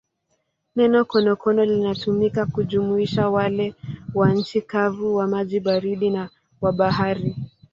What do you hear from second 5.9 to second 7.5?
na wa bahari.